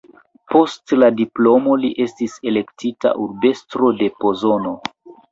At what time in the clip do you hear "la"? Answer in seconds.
1.01-1.09